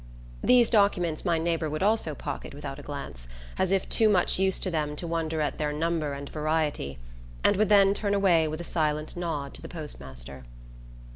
These 0.43 0.71
documents 0.71 1.23
my 1.23 1.37
neighbour 1.37 1.69
would 1.69 1.83
also 1.83 2.15
pocket 2.15 2.55
without 2.55 2.79
a 2.79 2.81
glance, 2.81 3.27
as 3.59 3.69
if 3.71 3.87
too 3.87 4.09
much 4.09 4.39
used 4.39 4.63
to 4.63 4.71
them 4.71 4.95
to 4.95 5.05
wonder 5.05 5.41
at 5.41 5.59
their 5.59 5.71
number 5.71 6.13
and 6.13 6.27
variety, 6.27 6.97
and 7.43 7.55
would 7.55 7.69
then 7.69 7.93
turn 7.93 8.15
away 8.15 8.47
with 8.47 8.59
a 8.59 8.63
silent 8.63 9.15
nod 9.15 9.53
to 9.53 9.61
the 9.61 9.69
post 9.69 9.99
master. 9.99 10.43